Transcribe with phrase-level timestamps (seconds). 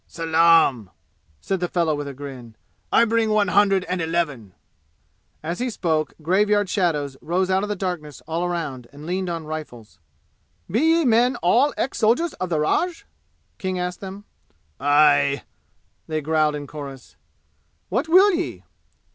[0.07, 0.89] "Salaam!"
[1.41, 2.55] said the fellow with a grin.
[2.91, 4.53] "I bring one hundred and eleven!"
[5.43, 9.45] As he spoke graveyard shadows rose out of the darkness all around and leaned on
[9.45, 9.99] rifles.
[10.67, 13.05] "Be ye men all ex soldiers of the raj?"
[13.59, 14.23] King asked them.
[14.79, 15.43] "Aye!"
[16.07, 17.15] they growled in chorus.
[17.89, 18.63] "What will ye?"